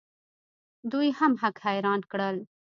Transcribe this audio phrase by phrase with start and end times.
[0.91, 2.37] دوی هم هک حیران کړل.